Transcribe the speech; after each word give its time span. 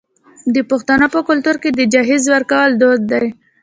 د 0.53 0.55
پښتنو 0.69 1.05
په 1.15 1.19
کلتور 1.27 1.55
کې 1.63 1.69
د 1.73 1.79
جهیز 1.93 2.23
ورکول 2.33 2.71
دود 2.81 3.01
دی. 3.11 3.25